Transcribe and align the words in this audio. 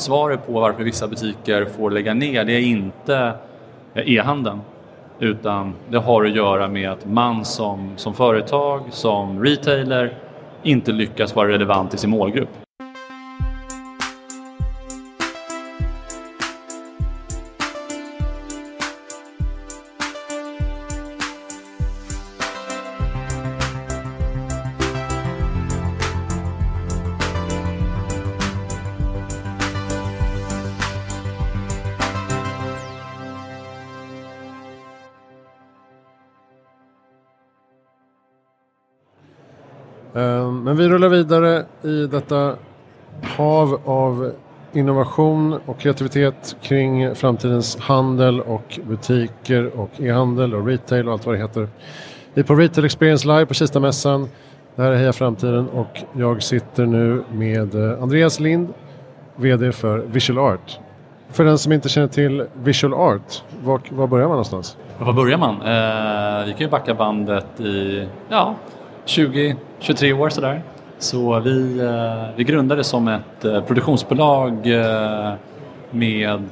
svaret 0.00 0.46
på 0.46 0.52
varför 0.52 0.82
vissa 0.84 1.08
butiker 1.08 1.64
får 1.64 1.90
lägga 1.90 2.14
ner 2.14 2.44
det 2.44 2.52
är 2.52 2.60
inte 2.60 3.32
eh, 3.94 4.12
e-handeln. 4.12 4.60
Utan 5.18 5.74
det 5.88 5.98
har 5.98 6.24
att 6.24 6.34
göra 6.34 6.68
med 6.68 6.90
att 6.90 7.06
man 7.06 7.44
som, 7.44 7.92
som 7.96 8.14
företag, 8.14 8.82
som 8.90 9.44
retailer 9.44 10.18
inte 10.62 10.92
lyckas 10.92 11.34
vara 11.34 11.48
relevant 11.48 11.94
i 11.94 11.98
sin 11.98 12.10
målgrupp. 12.10 12.48
Ehm, 40.14 40.64
men 40.64 40.76
vi 40.76 40.88
rullar 40.88 41.08
vidare 41.08 41.64
i 41.82 42.06
detta 42.06 42.54
hav 43.22 43.80
av 43.84 44.32
innovation 44.72 45.60
och 45.66 45.78
kreativitet 45.78 46.56
kring 46.62 47.14
framtidens 47.14 47.76
handel 47.80 48.40
och 48.40 48.78
butiker 48.88 49.80
och 49.80 49.90
e-handel 50.00 50.54
och 50.54 50.66
retail 50.66 51.06
och 51.06 51.12
allt 51.12 51.26
vad 51.26 51.34
det 51.34 51.38
heter. 51.38 51.68
Vi 52.34 52.40
är 52.40 52.44
på 52.44 52.54
Retail 52.54 52.84
Experience 52.84 53.28
Live 53.28 53.46
på 53.46 53.54
Kistamässan. 53.54 54.28
Det 54.76 54.82
här 54.82 54.90
är 54.90 54.96
Heja 54.96 55.12
Framtiden 55.12 55.68
och 55.68 56.02
jag 56.12 56.42
sitter 56.42 56.86
nu 56.86 57.22
med 57.32 57.74
eh, 57.74 58.02
Andreas 58.02 58.40
Lind, 58.40 58.68
VD 59.36 59.72
för 59.72 59.98
Visual 59.98 60.38
Art. 60.38 60.78
För 61.32 61.44
den 61.44 61.58
som 61.58 61.72
inte 61.72 61.88
känner 61.88 62.08
till 62.08 62.44
Visual 62.54 62.94
Art, 62.94 63.42
var, 63.64 63.80
var 63.90 64.06
börjar 64.06 64.26
man 64.26 64.32
någonstans? 64.32 64.76
Var 64.98 65.12
börjar 65.12 65.38
man? 65.38 65.54
Eh, 65.54 66.46
vi 66.46 66.52
kan 66.52 66.60
ju 66.60 66.68
backa 66.68 66.94
bandet 66.94 67.60
i 67.60 68.06
ja, 68.28 68.54
20-23 69.06 70.12
år 70.12 70.28
sådär. 70.28 70.62
Så 71.00 71.40
vi, 71.40 71.80
eh, 71.80 72.36
vi 72.36 72.44
grundade 72.44 72.84
som 72.84 73.08
ett 73.08 73.44
eh, 73.44 73.60
produktionsbolag 73.64 74.66
eh, 74.66 75.32
med 75.90 76.42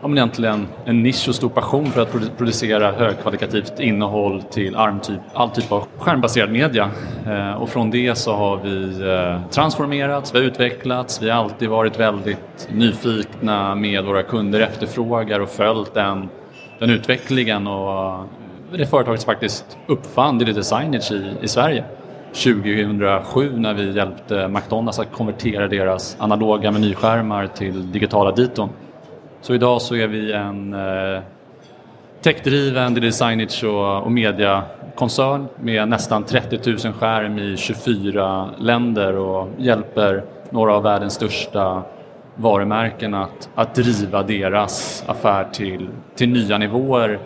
ja, 0.00 0.08
men 0.08 0.18
egentligen 0.18 0.66
en 0.84 1.02
nisch 1.02 1.28
och 1.28 1.34
stor 1.34 1.48
passion 1.48 1.86
för 1.86 2.02
att 2.02 2.38
producera 2.38 2.92
högkvalitativt 2.92 3.80
innehåll 3.80 4.42
till 4.42 4.76
armtyp, 4.76 5.20
all 5.34 5.50
typ 5.50 5.72
av 5.72 5.84
skärmbaserad 5.98 6.50
media. 6.50 6.90
och 7.58 7.68
från 7.68 7.90
det 7.90 8.18
så 8.18 8.32
har 8.32 8.56
vi 8.56 8.94
transformerats, 9.50 10.34
vi 10.34 10.38
har 10.38 10.46
utvecklats, 10.46 11.22
vi 11.22 11.30
har 11.30 11.44
alltid 11.44 11.68
varit 11.68 12.00
väldigt 12.00 12.68
nyfikna 12.70 13.74
med 13.74 14.04
våra 14.04 14.22
kunder 14.22 14.60
efterfrågar 14.60 15.40
och 15.40 15.48
följt 15.48 15.94
den, 15.94 16.28
den 16.78 16.90
utvecklingen 16.90 17.66
och 17.66 18.24
det 18.72 18.86
företaget 18.86 19.20
som 19.20 19.32
faktiskt 19.32 19.78
uppfann 19.86 20.38
digital 20.38 20.64
signage 20.64 21.12
i, 21.12 21.34
i 21.42 21.48
Sverige. 21.48 21.84
2007 22.32 23.52
när 23.56 23.74
vi 23.74 23.92
hjälpte 23.92 24.48
McDonalds 24.48 24.98
att 24.98 25.12
konvertera 25.12 25.68
deras 25.68 26.16
analoga 26.20 26.70
menyskärmar 26.70 27.46
till 27.46 27.92
digitala 27.92 28.32
diton. 28.32 28.68
Så 29.40 29.54
idag 29.54 29.82
så 29.82 29.94
är 29.94 30.06
vi 30.06 30.32
en 30.32 30.74
eh, 30.74 31.22
techdriven 32.22 32.94
digital 32.94 33.12
signage 33.12 33.64
och, 33.64 34.02
och 34.02 34.12
mediakoncern 34.12 35.48
med 35.60 35.88
nästan 35.88 36.24
30 36.24 36.70
000 36.70 36.92
skärm 36.92 37.38
i 37.38 37.56
24 37.56 38.50
länder 38.58 39.16
och 39.16 39.48
hjälper 39.58 40.24
några 40.50 40.74
av 40.74 40.82
världens 40.82 41.14
största 41.14 41.82
varumärken 42.34 43.14
att, 43.14 43.50
att 43.54 43.74
driva 43.74 44.22
deras 44.22 45.04
affär 45.06 45.44
till, 45.52 45.88
till 46.14 46.28
nya 46.28 46.58
nivåer 46.58 47.18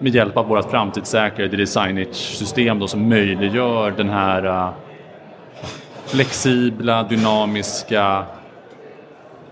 med 0.00 0.14
hjälp 0.14 0.36
av 0.36 0.46
vårt 0.46 0.70
framtidssäkrade 0.70 1.56
designage-system 1.56 2.88
som 2.88 3.08
möjliggör 3.08 3.90
den 3.90 4.08
här 4.08 4.46
uh, 4.46 4.70
flexibla, 6.06 7.02
dynamiska 7.02 8.24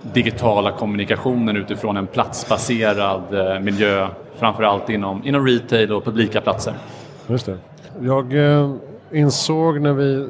digitala 0.02 0.72
kommunikationen 0.72 1.56
utifrån 1.56 1.96
en 1.96 2.06
platsbaserad 2.06 3.34
uh, 3.34 3.60
miljö, 3.60 4.08
framförallt 4.36 4.90
inom, 4.90 5.26
inom 5.26 5.46
retail 5.46 5.92
och 5.92 6.04
publika 6.04 6.40
platser. 6.40 6.74
Just 7.26 7.46
det. 7.46 7.58
Jag 8.00 8.34
äh, 8.34 8.74
insåg 9.12 9.80
när 9.80 9.92
vi 9.92 10.28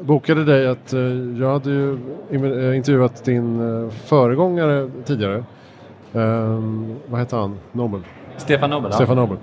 bokade 0.00 0.44
dig 0.44 0.66
att 0.66 0.92
jag 1.40 1.52
hade 1.52 1.70
ju 1.70 1.98
intervjuat 2.76 3.24
din 3.24 3.90
föregångare 3.90 4.90
tidigare. 5.04 5.44
Ehm, 6.14 6.96
vad 7.06 7.20
hette 7.20 7.36
han? 7.36 7.58
Nobel? 7.72 8.00
Stefan 8.36 8.70
Nobel. 8.70 8.92
Stefan 8.92 9.16
Nobel. 9.16 9.38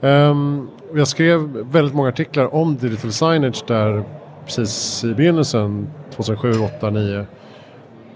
Um, 0.00 0.70
jag 0.94 1.08
skrev 1.08 1.40
väldigt 1.70 1.94
många 1.94 2.08
artiklar 2.08 2.54
om 2.54 2.76
digital 2.76 3.12
signage 3.12 3.64
där 3.66 4.04
precis 4.44 5.04
i 5.04 5.14
begynnelsen, 5.14 5.88
2007, 6.10 6.52
2008, 6.52 6.80
2009. 6.80 7.26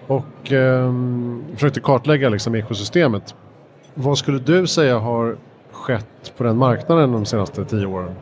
Och 0.07 0.53
um, 0.53 1.45
försökte 1.55 1.81
kartlägga 1.81 2.29
liksom 2.29 2.55
ekosystemet. 2.55 3.35
Vad 3.95 4.19
skulle 4.19 4.39
du 4.39 4.67
säga 4.67 4.99
har 4.99 5.37
skett 5.73 6.33
på 6.37 6.45
den 6.45 6.57
marknaden 6.57 7.13
de 7.13 7.25
senaste 7.25 7.65
tio 7.65 7.87
åren? 7.87 8.15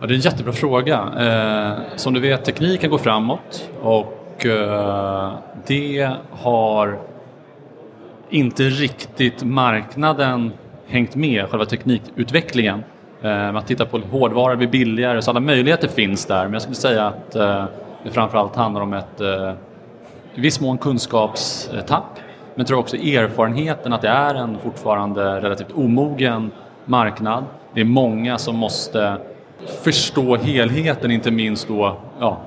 Ja, 0.00 0.06
det 0.06 0.12
är 0.12 0.16
en 0.16 0.20
jättebra 0.20 0.52
fråga. 0.52 0.98
Eh, 1.18 1.96
som 1.96 2.14
du 2.14 2.20
vet, 2.20 2.44
tekniken 2.44 2.90
går 2.90 2.98
framåt 2.98 3.70
och 3.82 4.46
eh, 4.46 5.32
det 5.66 6.10
har 6.30 6.98
inte 8.30 8.62
riktigt 8.62 9.44
marknaden 9.44 10.52
hängt 10.90 11.14
med 11.16 11.48
själva 11.48 11.64
teknikutvecklingen. 11.64 12.84
Eh, 13.22 13.52
Man 13.52 13.62
tittar 13.62 13.84
på 13.84 13.98
hårdvara 13.98 14.56
blir 14.56 14.68
billigare, 14.68 15.22
så 15.22 15.30
alla 15.30 15.40
möjligheter 15.40 15.88
finns 15.88 16.26
där. 16.26 16.44
Men 16.44 16.52
jag 16.52 16.62
skulle 16.62 16.76
säga 16.76 17.06
att 17.06 17.34
eh, 17.34 17.64
det 18.04 18.10
framförallt 18.10 18.56
handlar 18.56 18.80
om 18.80 18.92
ett 18.92 19.20
eh, 19.20 19.52
i 20.34 20.40
viss 20.40 20.60
mån 20.60 20.78
kunskapstapp. 20.78 22.14
Men 22.14 22.54
jag 22.54 22.66
tror 22.66 22.78
också 22.78 22.96
erfarenheten 22.96 23.92
att 23.92 24.02
det 24.02 24.08
är 24.08 24.34
en 24.34 24.58
fortfarande 24.58 25.40
relativt 25.40 25.72
omogen 25.74 26.50
marknad. 26.84 27.44
Det 27.74 27.80
är 27.80 27.84
många 27.84 28.38
som 28.38 28.56
måste 28.56 29.16
förstå 29.82 30.36
helheten, 30.36 31.10
inte 31.10 31.30
minst 31.30 31.68
då 31.68 31.96
ja, 32.20 32.40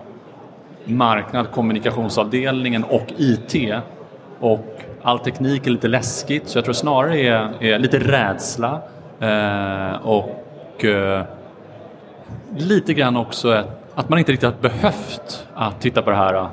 marknad, 0.85 1.51
kommunikationsavdelningen 1.51 2.83
och 2.83 3.13
IT. 3.17 3.73
Och 4.39 4.65
all 5.03 5.19
teknik 5.19 5.67
är 5.67 5.71
lite 5.71 5.87
läskigt 5.87 6.47
så 6.47 6.57
jag 6.57 6.65
tror 6.65 6.73
snarare 6.73 7.19
är, 7.19 7.63
är 7.63 7.79
lite 7.79 7.99
rädsla 7.99 8.81
eh, 9.19 10.07
och 10.07 10.85
eh, 10.85 11.23
lite 12.57 12.93
grann 12.93 13.17
också 13.17 13.49
att, 13.49 13.67
att 13.95 14.09
man 14.09 14.19
inte 14.19 14.31
riktigt 14.31 14.49
har 14.49 14.61
behövt 14.61 15.47
att 15.53 15.81
titta 15.81 16.01
på 16.01 16.09
det 16.09 16.15
här 16.15 16.33
eh, 16.33 16.47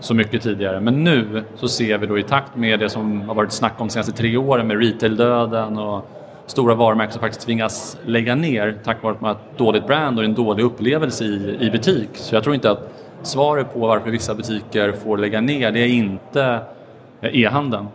så 0.00 0.14
mycket 0.14 0.42
tidigare. 0.42 0.80
Men 0.80 1.04
nu 1.04 1.44
så 1.56 1.68
ser 1.68 1.98
vi 1.98 2.06
då 2.06 2.18
i 2.18 2.22
takt 2.22 2.56
med 2.56 2.80
det 2.80 2.88
som 2.88 3.20
har 3.20 3.34
varit 3.34 3.52
snack 3.52 3.72
om 3.78 3.86
de 3.86 3.92
senaste 3.92 4.12
tre 4.12 4.36
åren 4.36 4.66
med 4.66 4.78
retaildöden 4.82 5.78
och 5.78 6.08
stora 6.46 6.74
varumärken 6.74 7.12
som 7.12 7.20
faktiskt 7.20 7.46
tvingas 7.46 7.98
lägga 8.04 8.34
ner 8.34 8.78
tack 8.84 9.02
vare 9.02 9.14
att 9.14 9.20
man 9.20 9.28
har 9.28 9.36
ett 9.36 9.58
dåligt 9.58 9.86
brand 9.86 10.18
och 10.18 10.24
en 10.24 10.34
dålig 10.34 10.64
upplevelse 10.64 11.24
i, 11.24 11.56
i 11.60 11.70
butik. 11.70 12.08
Så 12.12 12.34
jag 12.34 12.42
tror 12.42 12.54
inte 12.54 12.70
att 12.70 12.90
svaret 13.22 13.74
på 13.74 13.78
varför 13.78 14.10
vissa 14.10 14.34
butiker 14.34 14.92
får 14.92 15.18
lägga 15.18 15.40
ner 15.40 15.72
det 15.72 15.80
är 15.80 15.88
inte 15.88 16.60
Eh, 17.20 17.40
e-handeln. 17.40 17.88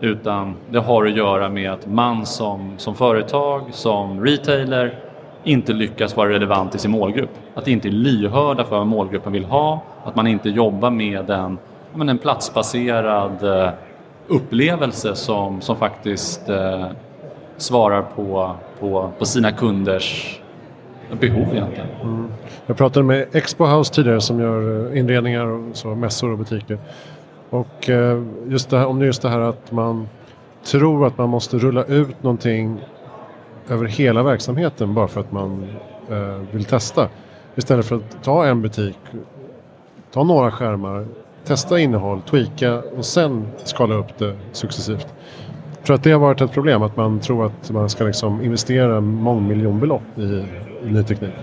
Utan 0.00 0.54
det 0.70 0.78
har 0.78 1.06
att 1.06 1.16
göra 1.16 1.48
med 1.48 1.72
att 1.72 1.86
man 1.86 2.26
som, 2.26 2.74
som 2.76 2.94
företag, 2.94 3.62
som 3.70 4.24
retailer 4.24 4.98
inte 5.44 5.72
lyckas 5.72 6.16
vara 6.16 6.28
relevant 6.28 6.74
i 6.74 6.78
sin 6.78 6.90
målgrupp. 6.90 7.30
Att 7.54 7.68
inte 7.68 7.88
är 7.88 7.92
lyhörda 7.92 8.64
för 8.64 8.78
vad 8.78 8.86
målgruppen 8.86 9.32
vill 9.32 9.44
ha, 9.44 9.82
att 10.04 10.16
man 10.16 10.26
inte 10.26 10.48
jobbar 10.48 10.90
med 10.90 11.30
en, 11.30 11.58
men 11.94 12.08
en 12.08 12.18
platsbaserad 12.18 13.42
eh, 13.42 13.70
upplevelse 14.28 15.14
som, 15.14 15.60
som 15.60 15.76
faktiskt 15.76 16.48
eh, 16.48 16.86
svarar 17.56 18.02
på, 18.02 18.54
på, 18.80 19.10
på 19.18 19.24
sina 19.24 19.52
kunders 19.52 20.40
behov 21.20 21.46
egentligen. 21.52 21.88
Mm. 22.02 22.28
Jag 22.66 22.76
pratade 22.76 23.06
med 23.06 23.26
Expo 23.32 23.64
House 23.64 23.94
tidigare 23.94 24.20
som 24.20 24.40
gör 24.40 24.92
eh, 24.92 24.98
inredningar 24.98 25.46
och 25.46 25.76
så, 25.76 25.88
mässor 25.94 26.32
och 26.32 26.38
butiker. 26.38 26.78
Och 27.52 27.90
eh, 27.90 28.22
just 28.48 28.70
det 28.70 28.78
här, 28.78 28.86
om 28.86 28.98
det 28.98 29.04
är 29.04 29.06
just 29.06 29.22
det 29.22 29.28
här 29.28 29.40
att 29.40 29.72
man 29.72 30.08
tror 30.64 31.06
att 31.06 31.18
man 31.18 31.28
måste 31.28 31.58
rulla 31.58 31.84
ut 31.84 32.22
någonting 32.22 32.80
över 33.68 33.86
hela 33.86 34.22
verksamheten 34.22 34.94
bara 34.94 35.08
för 35.08 35.20
att 35.20 35.32
man 35.32 35.66
eh, 36.10 36.40
vill 36.52 36.64
testa. 36.64 37.08
Istället 37.54 37.86
för 37.86 37.96
att 37.96 38.22
ta 38.22 38.46
en 38.46 38.62
butik, 38.62 38.98
ta 40.12 40.24
några 40.24 40.50
skärmar, 40.50 41.06
testa 41.44 41.78
innehåll, 41.78 42.20
tweaka 42.22 42.82
och 42.96 43.04
sen 43.04 43.46
skala 43.64 43.94
upp 43.94 44.18
det 44.18 44.36
successivt. 44.52 45.14
Jag 45.76 45.86
tror 45.86 45.96
att 45.96 46.02
det 46.02 46.12
har 46.12 46.20
varit 46.20 46.40
ett 46.40 46.52
problem 46.52 46.82
att 46.82 46.96
man 46.96 47.20
tror 47.20 47.46
att 47.46 47.70
man 47.70 47.88
ska 47.88 48.04
liksom 48.04 48.42
investera 48.44 49.00
mångmiljonbelopp 49.00 50.18
i, 50.18 50.22
i 50.84 50.90
ny 50.90 51.02
teknik. 51.02 51.34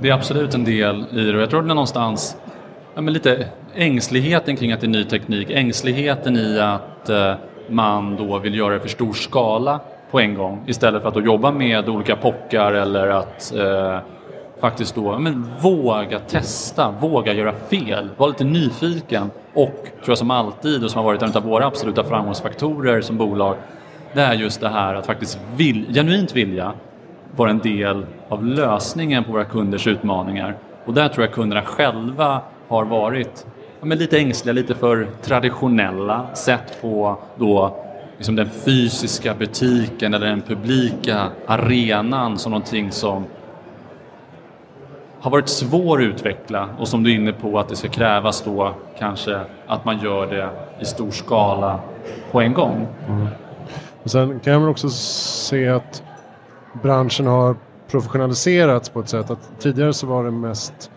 Det 0.00 0.08
är 0.08 0.14
absolut 0.14 0.54
en 0.54 0.64
del 0.64 1.04
i 1.12 1.24
det 1.24 1.36
och 1.36 1.42
jag 1.42 1.50
tror 1.50 1.60
att 1.60 1.66
det 1.66 1.72
är 1.72 1.74
någonstans 1.74 2.36
ja, 2.94 3.00
men 3.00 3.14
lite 3.14 3.46
ängsligheten 3.74 4.56
kring 4.56 4.72
att 4.72 4.80
det 4.80 4.86
är 4.86 4.88
ny 4.88 5.04
teknik, 5.04 5.50
ängsligheten 5.50 6.36
i 6.36 6.60
att 6.60 7.08
eh, 7.08 7.34
man 7.68 8.16
då 8.16 8.38
vill 8.38 8.54
göra 8.54 8.74
det 8.74 8.80
för 8.80 8.88
stor 8.88 9.12
skala 9.12 9.80
på 10.10 10.20
en 10.20 10.34
gång 10.34 10.64
istället 10.66 11.02
för 11.02 11.08
att 11.08 11.14
då 11.14 11.20
jobba 11.20 11.52
med 11.52 11.88
olika 11.88 12.16
pockar 12.16 12.72
eller 12.72 13.08
att 13.08 13.54
eh, 13.54 13.98
faktiskt 14.60 14.94
då 14.94 15.18
men, 15.18 15.50
våga 15.60 16.18
testa, 16.18 16.94
våga 17.00 17.32
göra 17.32 17.54
fel, 17.70 18.08
vara 18.16 18.28
lite 18.28 18.44
nyfiken 18.44 19.30
och 19.54 19.82
tror 19.82 20.08
jag 20.08 20.18
som 20.18 20.30
alltid 20.30 20.84
och 20.84 20.90
som 20.90 20.98
har 20.98 21.04
varit 21.04 21.22
en 21.22 21.36
av 21.36 21.42
våra 21.42 21.66
absoluta 21.66 22.04
framgångsfaktorer 22.04 23.00
som 23.00 23.16
bolag 23.16 23.56
det 24.12 24.20
är 24.20 24.34
just 24.34 24.60
det 24.60 24.68
här 24.68 24.94
att 24.94 25.06
faktiskt 25.06 25.40
vill, 25.56 25.94
genuint 25.94 26.36
vilja 26.36 26.72
vara 27.36 27.50
en 27.50 27.58
del 27.58 28.06
av 28.28 28.44
lösningen 28.44 29.24
på 29.24 29.32
våra 29.32 29.44
kunders 29.44 29.86
utmaningar. 29.86 30.56
Och 30.84 30.94
där 30.94 31.08
tror 31.08 31.26
jag 31.26 31.34
kunderna 31.34 31.62
själva 31.62 32.40
har 32.68 32.84
varit 32.84 33.46
men 33.84 33.98
lite 33.98 34.18
ängsliga, 34.18 34.52
lite 34.52 34.74
för 34.74 35.08
traditionella 35.22 36.34
sett 36.34 36.82
på 36.82 37.18
då 37.36 37.76
liksom 38.16 38.36
den 38.36 38.50
fysiska 38.50 39.34
butiken 39.34 40.14
eller 40.14 40.26
den 40.26 40.42
publika 40.42 41.28
arenan 41.46 42.38
som 42.38 42.52
någonting 42.52 42.92
som 42.92 43.24
har 45.20 45.30
varit 45.30 45.48
svår 45.48 45.98
att 45.98 46.04
utveckla 46.04 46.68
och 46.78 46.88
som 46.88 47.02
du 47.02 47.10
är 47.10 47.14
inne 47.14 47.32
på 47.32 47.58
att 47.58 47.68
det 47.68 47.76
ska 47.76 47.88
krävas 47.88 48.42
då 48.42 48.74
kanske 48.98 49.40
att 49.66 49.84
man 49.84 49.98
gör 49.98 50.26
det 50.26 50.50
i 50.80 50.84
stor 50.84 51.10
skala 51.10 51.80
på 52.30 52.40
en 52.40 52.52
gång. 52.52 52.86
Mm. 53.08 53.26
sen 54.04 54.40
kan 54.40 54.60
man 54.60 54.70
också 54.70 54.90
se 54.90 55.68
att 55.68 56.02
branschen 56.82 57.26
har 57.26 57.56
professionaliserats 57.90 58.88
på 58.88 59.00
ett 59.00 59.08
sätt 59.08 59.30
att 59.30 59.50
tidigare 59.58 59.92
så 59.92 60.06
var 60.06 60.24
det 60.24 60.30
mest 60.30 60.90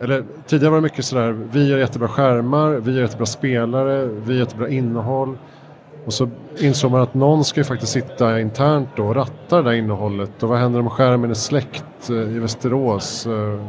eller 0.00 0.24
tidigare 0.46 0.70
var 0.70 0.78
det 0.78 0.82
mycket 0.82 1.04
sådär, 1.04 1.36
vi 1.52 1.68
gör 1.68 1.78
jättebra 1.78 2.08
skärmar, 2.08 2.70
vi 2.70 2.92
gör 2.92 3.02
jättebra 3.02 3.26
spelare, 3.26 4.06
vi 4.06 4.32
gör 4.32 4.40
jättebra 4.40 4.68
innehåll. 4.68 5.38
Och 6.04 6.12
så 6.12 6.28
insåg 6.58 6.90
man 6.90 7.00
att 7.00 7.14
någon 7.14 7.44
ska 7.44 7.60
ju 7.60 7.64
faktiskt 7.64 7.92
sitta 7.92 8.40
internt 8.40 8.88
då 8.96 9.06
och 9.06 9.14
ratta 9.14 9.56
det 9.56 9.62
där 9.62 9.72
innehållet. 9.72 10.42
Och 10.42 10.48
vad 10.48 10.58
händer 10.58 10.80
om 10.80 10.90
skärmen 10.90 11.30
är 11.30 11.34
släckt 11.34 12.10
eh, 12.10 12.16
i 12.16 12.38
Västerås? 12.38 13.26
Eh, 13.26 13.66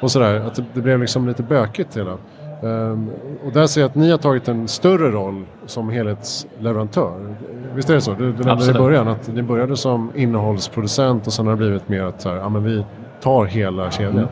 och 0.00 0.10
sådär, 0.10 0.40
att 0.40 0.60
det 0.74 0.80
blev 0.80 1.00
liksom 1.00 1.28
lite 1.28 1.42
bökigt 1.42 1.96
hela. 1.96 2.16
Um, 2.62 3.10
och 3.46 3.52
där 3.52 3.66
ser 3.66 3.80
jag 3.80 3.88
att 3.88 3.94
ni 3.94 4.10
har 4.10 4.18
tagit 4.18 4.48
en 4.48 4.68
större 4.68 5.10
roll 5.10 5.44
som 5.66 5.88
helhetsleverantör. 5.88 7.36
Visst 7.74 7.90
är 7.90 7.94
det 7.94 8.00
så? 8.00 8.14
Du, 8.14 8.32
du 8.32 8.44
nämnde 8.44 8.70
i 8.70 8.72
början 8.72 9.08
att 9.08 9.28
ni 9.28 9.42
började 9.42 9.76
som 9.76 10.12
innehållsproducent 10.14 11.26
och 11.26 11.32
sen 11.32 11.46
har 11.46 11.52
det 11.52 11.56
blivit 11.56 11.88
mer 11.88 12.02
att 12.02 12.20
så 12.20 12.28
här, 12.28 12.36
ja, 12.36 12.48
men 12.48 12.64
vi 12.64 12.84
tar 13.20 13.44
hela 13.44 13.90
kedjan. 13.90 14.12
Mm. 14.12 14.28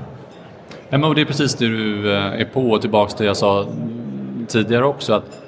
Ja, 0.91 0.99
men 0.99 1.15
det 1.15 1.21
är 1.21 1.25
precis 1.25 1.55
det 1.55 1.69
du 1.69 2.13
eh, 2.13 2.41
är 2.41 2.45
på 2.45 2.71
och 2.71 2.81
tillbaks 2.81 3.15
till 3.15 3.25
det 3.25 3.27
jag 3.27 3.37
sa 3.37 3.67
tidigare 4.47 4.85
också. 4.85 5.13
att 5.13 5.43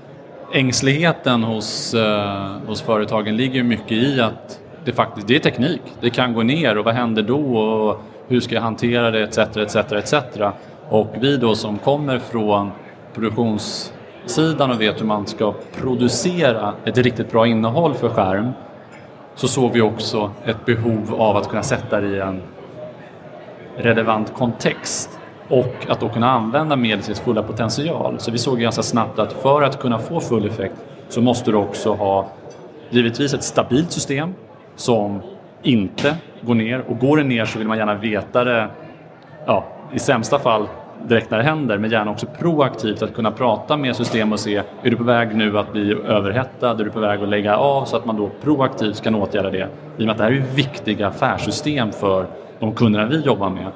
Ängsligheten 0.54 1.42
hos, 1.42 1.94
eh, 1.94 2.52
hos 2.66 2.82
företagen 2.82 3.36
ligger 3.36 3.62
mycket 3.62 3.92
i 3.92 4.20
att 4.20 4.60
det 4.84 4.92
faktiskt 4.92 5.28
det 5.28 5.36
är 5.36 5.40
teknik. 5.40 5.80
Det 6.00 6.10
kan 6.10 6.34
gå 6.34 6.42
ner 6.42 6.78
och 6.78 6.84
vad 6.84 6.94
händer 6.94 7.22
då 7.22 7.56
och 7.56 8.00
hur 8.28 8.40
ska 8.40 8.54
jag 8.54 8.62
hantera 8.62 9.10
det 9.10 9.22
etc. 9.22 9.38
etc, 9.38 9.76
etc. 9.92 10.14
Och 10.88 11.08
vi 11.20 11.36
då 11.36 11.54
som 11.54 11.78
kommer 11.78 12.18
från 12.18 12.70
produktionssidan 13.14 14.70
och 14.70 14.80
vet 14.80 15.00
hur 15.00 15.06
man 15.06 15.26
ska 15.26 15.54
producera 15.80 16.74
ett 16.84 16.98
riktigt 16.98 17.32
bra 17.32 17.46
innehåll 17.46 17.94
för 17.94 18.08
skärm 18.08 18.50
så 19.34 19.48
såg 19.48 19.72
vi 19.72 19.80
också 19.80 20.30
ett 20.44 20.64
behov 20.66 21.14
av 21.18 21.36
att 21.36 21.48
kunna 21.48 21.62
sätta 21.62 22.00
det 22.00 22.08
i 22.08 22.20
en 22.20 22.42
relevant 23.76 24.34
kontext 24.34 25.19
och 25.50 25.86
att 25.88 26.00
då 26.00 26.08
kunna 26.08 26.30
använda 26.30 26.76
mediets 26.76 27.20
fulla 27.20 27.42
potential. 27.42 28.14
Så 28.18 28.30
vi 28.30 28.38
såg 28.38 28.58
ganska 28.58 28.82
snabbt 28.82 29.18
att 29.18 29.32
för 29.32 29.62
att 29.62 29.80
kunna 29.80 29.98
få 29.98 30.20
full 30.20 30.46
effekt 30.46 30.74
så 31.08 31.20
måste 31.20 31.50
du 31.50 31.56
också 31.56 31.94
ha 31.94 32.26
givetvis 32.90 33.34
ett 33.34 33.42
stabilt 33.42 33.92
system 33.92 34.34
som 34.76 35.20
inte 35.62 36.16
går 36.40 36.54
ner 36.54 36.84
och 36.88 36.98
går 36.98 37.16
det 37.16 37.24
ner 37.24 37.44
så 37.44 37.58
vill 37.58 37.68
man 37.68 37.78
gärna 37.78 37.94
veta 37.94 38.44
det 38.44 38.68
ja, 39.46 39.64
i 39.92 39.98
sämsta 39.98 40.38
fall 40.38 40.68
direkt 41.08 41.30
när 41.30 41.38
det 41.38 41.44
händer 41.44 41.78
men 41.78 41.90
gärna 41.90 42.10
också 42.10 42.26
proaktivt 42.26 43.02
att 43.02 43.14
kunna 43.14 43.30
prata 43.30 43.76
med 43.76 43.96
system 43.96 44.32
och 44.32 44.40
se 44.40 44.56
är 44.82 44.90
du 44.90 44.96
på 44.96 45.04
väg 45.04 45.36
nu 45.36 45.58
att 45.58 45.72
bli 45.72 45.92
överhettad, 45.92 46.70
är 46.70 46.84
du 46.84 46.90
på 46.90 47.00
väg 47.00 47.22
att 47.22 47.28
lägga 47.28 47.56
av 47.56 47.84
så 47.84 47.96
att 47.96 48.04
man 48.04 48.16
då 48.16 48.30
proaktivt 48.42 49.02
kan 49.02 49.14
åtgärda 49.14 49.50
det. 49.50 49.68
I 49.96 50.02
och 50.02 50.06
med 50.06 50.10
att 50.10 50.18
det 50.18 50.24
här 50.24 50.32
är 50.32 50.44
viktiga 50.54 51.08
affärssystem 51.08 51.92
för 51.92 52.26
de 52.58 52.74
kunderna 52.74 53.06
vi 53.06 53.20
jobbar 53.20 53.50
med. 53.50 53.66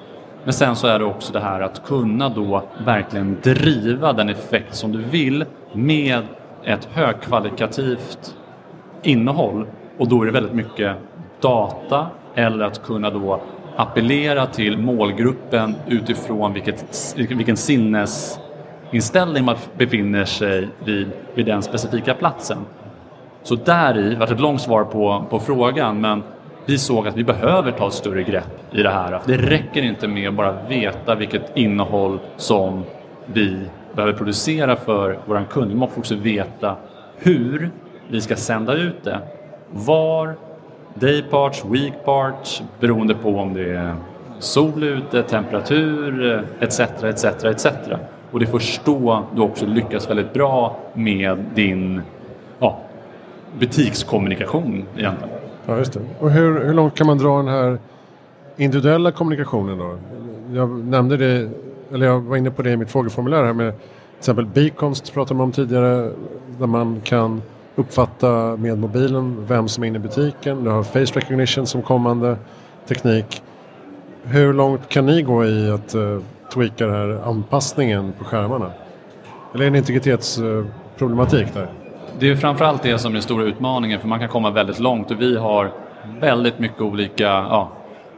Men 0.44 0.52
sen 0.52 0.76
så 0.76 0.86
är 0.86 0.98
det 0.98 1.04
också 1.04 1.32
det 1.32 1.40
här 1.40 1.60
att 1.60 1.84
kunna 1.84 2.28
då 2.28 2.62
verkligen 2.84 3.36
driva 3.42 4.12
den 4.12 4.28
effekt 4.28 4.74
som 4.74 4.92
du 4.92 4.98
vill 4.98 5.44
med 5.72 6.22
ett 6.64 6.88
högkvalitativt 6.92 8.36
innehåll 9.02 9.66
och 9.98 10.08
då 10.08 10.22
är 10.22 10.26
det 10.26 10.32
väldigt 10.32 10.54
mycket 10.54 10.96
data 11.40 12.06
eller 12.34 12.64
att 12.64 12.82
kunna 12.82 13.10
då 13.10 13.40
appellera 13.76 14.46
till 14.46 14.78
målgruppen 14.78 15.74
utifrån 15.88 16.52
vilket, 16.52 17.14
vilken 17.16 17.56
sinnesinställning 17.56 19.44
man 19.44 19.56
befinner 19.78 20.24
sig 20.24 20.68
vid, 20.84 21.10
vid 21.34 21.46
den 21.46 21.62
specifika 21.62 22.14
platsen. 22.14 22.58
Så 23.42 23.54
där 23.54 23.98
i, 23.98 24.14
var 24.14 24.32
ett 24.32 24.40
långt 24.40 24.60
svar 24.60 24.84
på, 24.84 25.24
på 25.30 25.40
frågan, 25.40 26.00
men 26.00 26.22
vi 26.66 26.78
såg 26.78 27.08
att 27.08 27.16
vi 27.16 27.24
behöver 27.24 27.70
ta 27.72 27.86
ett 27.86 27.94
större 27.94 28.22
grepp 28.22 28.60
i 28.70 28.82
det 28.82 28.90
här. 28.90 29.20
det 29.26 29.36
räcker 29.36 29.82
inte 29.82 30.08
med 30.08 30.28
att 30.28 30.34
bara 30.34 30.56
veta 30.68 31.14
vilket 31.14 31.56
innehåll 31.56 32.18
som 32.36 32.84
vi 33.26 33.58
behöver 33.94 34.12
producera 34.12 34.76
för 34.76 35.18
vår 35.26 35.44
kund. 35.50 35.68
Vi 35.70 35.76
måste 35.76 36.00
också 36.00 36.14
veta 36.14 36.76
hur 37.16 37.70
vi 38.08 38.20
ska 38.20 38.36
sända 38.36 38.74
ut 38.74 39.04
det. 39.04 39.18
Var, 39.70 40.34
dayparts, 40.94 41.64
weekparts, 41.64 42.62
beroende 42.80 43.14
på 43.14 43.28
om 43.28 43.54
det 43.54 43.70
är 43.70 43.94
sol 44.38 44.82
ute, 44.82 45.22
temperatur 45.22 46.44
etc. 46.60 46.80
etc, 46.80 47.24
etc. 47.24 47.66
Och 48.30 48.38
det 48.38 48.44
är 48.44 48.50
först 48.50 48.84
då 48.84 49.24
du 49.34 49.42
också 49.42 49.66
lyckas 49.66 50.10
väldigt 50.10 50.32
bra 50.32 50.76
med 50.94 51.44
din 51.54 52.02
ja, 52.58 52.78
butikskommunikation 53.58 54.84
egentligen. 54.96 55.43
Ja, 55.66 55.78
just 55.78 55.92
det. 55.92 56.00
Och 56.20 56.30
hur, 56.30 56.64
hur 56.64 56.74
långt 56.74 56.94
kan 56.94 57.06
man 57.06 57.18
dra 57.18 57.36
den 57.36 57.48
här 57.48 57.78
individuella 58.56 59.12
kommunikationen 59.12 59.78
då? 59.78 59.98
Jag 60.52 60.70
nämnde 60.70 61.16
det, 61.16 61.50
eller 61.92 62.06
jag 62.06 62.20
var 62.20 62.36
inne 62.36 62.50
på 62.50 62.62
det 62.62 62.70
i 62.70 62.76
mitt 62.76 62.90
frågeformulär 62.90 63.44
här 63.44 63.52
med 63.52 63.72
till 63.72 64.18
exempel 64.18 64.46
beacons 64.46 65.10
pratade 65.10 65.38
man 65.38 65.44
om 65.44 65.52
tidigare 65.52 66.10
där 66.58 66.66
man 66.66 67.00
kan 67.04 67.42
uppfatta 67.74 68.56
med 68.56 68.78
mobilen 68.78 69.46
vem 69.48 69.68
som 69.68 69.84
är 69.84 69.88
inne 69.88 69.96
i 69.96 70.00
butiken. 70.00 70.64
Du 70.64 70.70
har 70.70 70.82
face 70.82 71.20
recognition 71.20 71.66
som 71.66 71.82
kommande 71.82 72.36
teknik. 72.88 73.42
Hur 74.22 74.52
långt 74.52 74.88
kan 74.88 75.06
ni 75.06 75.22
gå 75.22 75.44
i 75.44 75.70
att 75.70 75.94
uh, 75.94 76.20
tweaka 76.54 76.86
den 76.86 76.94
här 76.94 77.20
anpassningen 77.24 78.12
på 78.18 78.24
skärmarna? 78.24 78.70
Eller 79.54 79.64
är 79.64 79.70
det 79.70 79.76
en 79.76 79.76
integritetsproblematik 79.76 81.54
där? 81.54 81.83
Det 82.18 82.30
är 82.30 82.36
framförallt 82.36 82.82
det 82.82 82.98
som 82.98 83.12
är 83.12 83.14
den 83.14 83.22
stora 83.22 83.44
utmaningen 83.44 84.00
för 84.00 84.08
man 84.08 84.18
kan 84.18 84.28
komma 84.28 84.50
väldigt 84.50 84.78
långt 84.78 85.10
och 85.10 85.20
vi 85.20 85.36
har 85.36 85.72
väldigt 86.20 86.58
mycket 86.58 86.80
olika 86.80 87.24
ja, 87.24 87.72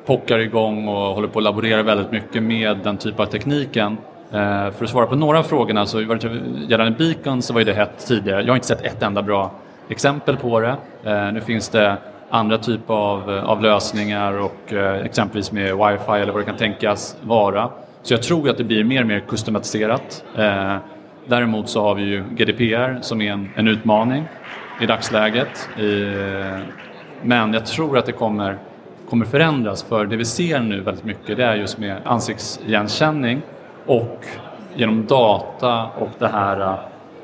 pockar 0.07 0.39
igång 0.39 0.89
och 0.89 1.15
håller 1.15 1.29
på 1.29 1.39
att 1.39 1.45
laborera 1.45 1.83
väldigt 1.83 2.11
mycket 2.11 2.43
med 2.43 2.79
den 2.85 2.97
typen 2.97 3.21
av 3.21 3.27
tekniken. 3.27 3.97
Eh, 4.33 4.71
för 4.71 4.85
att 4.85 4.91
svara 4.91 5.07
på 5.07 5.17
några 5.17 5.39
av 5.39 5.43
frågorna 5.43 5.87
så 5.87 6.01
gällande 6.69 6.91
Beacon 6.99 7.43
så 7.43 7.55
var 7.55 7.65
det 7.65 7.73
hett 7.73 8.07
tidigare. 8.07 8.41
Jag 8.41 8.49
har 8.49 8.55
inte 8.55 8.67
sett 8.67 8.85
ett 8.85 9.03
enda 9.03 9.23
bra 9.23 9.51
exempel 9.89 10.37
på 10.37 10.61
det. 10.61 10.77
Eh, 11.05 11.33
nu 11.33 11.41
finns 11.41 11.69
det 11.69 11.97
andra 12.31 12.59
typer 12.59 12.95
av, 12.95 13.31
av 13.31 13.63
lösningar 13.63 14.41
och 14.41 14.73
eh, 14.73 15.05
exempelvis 15.05 15.53
med 15.53 15.77
wifi 15.77 16.13
eller 16.13 16.33
vad 16.33 16.43
det 16.43 16.47
kan 16.47 16.57
tänkas 16.57 17.17
vara. 17.23 17.71
Så 18.03 18.13
jag 18.13 18.23
tror 18.23 18.51
att 18.51 18.59
det 18.59 18.65
blir 18.65 18.85
mer 18.85 19.01
och 19.01 19.07
mer 19.07 19.21
customatiserat. 19.29 20.25
Eh, 20.37 20.77
Däremot 21.27 21.69
så 21.69 21.83
har 21.83 21.95
vi 21.95 22.03
ju 22.03 22.25
GDPR 22.31 23.01
som 23.01 23.21
är 23.21 23.33
en, 23.33 23.49
en 23.57 23.69
utmaning 23.69 24.25
i 24.81 24.87
dagsläget. 24.87 25.69
men 27.23 27.55
jag 27.55 27.67
tror 27.67 27.99
att 27.99 28.07
det 28.07 28.13
kommer, 28.13 28.59
kommer 29.11 29.25
förändras 29.25 29.83
för 29.83 30.07
det 30.07 30.17
vi 30.17 30.25
ser 30.25 30.61
nu 30.61 30.81
väldigt 30.81 31.05
mycket 31.05 31.37
det 31.37 31.45
är 31.45 31.55
just 31.55 31.79
med 31.79 31.97
ansiktsigenkänning 32.05 33.43
och 33.87 34.27
genom 34.75 35.07
data 35.07 35.87
och 35.99 36.09
det 36.19 36.29
här 36.29 36.61
äh, 36.61 36.79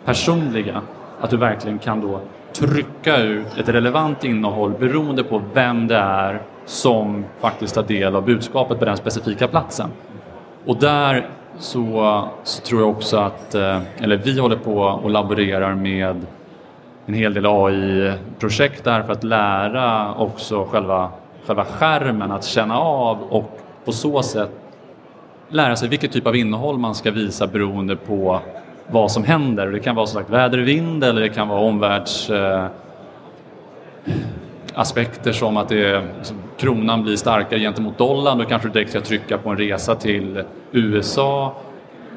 personliga. 0.04 0.80
Att 1.20 1.30
du 1.30 1.36
verkligen 1.36 1.78
kan 1.78 2.00
då 2.00 2.20
trycka 2.52 3.16
ut 3.16 3.58
ett 3.58 3.68
relevant 3.68 4.24
innehåll 4.24 4.72
beroende 4.78 5.24
på 5.24 5.42
vem 5.54 5.88
det 5.88 5.96
är 5.96 6.42
som 6.64 7.24
faktiskt 7.40 7.74
tar 7.74 7.82
del 7.82 8.16
av 8.16 8.24
budskapet 8.24 8.78
på 8.78 8.84
den 8.84 8.96
specifika 8.96 9.48
platsen. 9.48 9.90
Och 10.66 10.76
där 10.76 11.28
så, 11.58 12.24
så 12.42 12.62
tror 12.62 12.80
jag 12.80 12.90
också 12.90 13.16
att, 13.16 13.54
eh, 13.54 13.80
eller 14.00 14.16
vi 14.16 14.40
håller 14.40 14.56
på 14.56 14.76
och 14.78 15.10
laborerar 15.10 15.74
med 15.74 16.26
en 17.06 17.14
hel 17.14 17.34
del 17.34 17.46
AI-projekt 17.46 18.84
där 18.84 19.02
för 19.02 19.12
att 19.12 19.24
lära 19.24 20.14
också 20.14 20.64
själva, 20.64 21.10
själva 21.46 21.64
skärmen 21.64 22.32
att 22.32 22.44
känna 22.44 22.78
av 22.78 23.22
och 23.22 23.58
på 23.84 23.92
så 23.92 24.22
sätt 24.22 24.50
lära 25.48 25.76
sig 25.76 25.88
vilket 25.88 26.12
typ 26.12 26.26
av 26.26 26.36
innehåll 26.36 26.78
man 26.78 26.94
ska 26.94 27.10
visa 27.10 27.46
beroende 27.46 27.96
på 27.96 28.40
vad 28.90 29.12
som 29.12 29.24
händer. 29.24 29.66
Det 29.66 29.80
kan 29.80 29.94
vara 29.96 30.06
som 30.06 30.20
sagt 30.20 30.30
väder 30.30 30.58
och 30.58 30.68
vind 30.68 31.04
eller 31.04 31.20
det 31.20 31.28
kan 31.28 31.48
vara 31.48 31.60
omvärlds 31.60 32.30
eh, 32.30 32.66
aspekter 34.74 35.32
som 35.32 35.56
att 35.56 35.68
det, 35.68 36.02
liksom, 36.18 36.36
kronan 36.56 37.02
blir 37.02 37.16
starkare 37.16 37.60
gentemot 37.60 37.98
dollarn. 37.98 38.38
Då 38.38 38.44
kanske 38.44 38.68
du 38.68 38.72
direkt 38.72 38.90
ska 38.90 39.00
trycka 39.00 39.38
på 39.38 39.50
en 39.50 39.56
resa 39.56 39.94
till 39.94 40.44
USA 40.72 41.54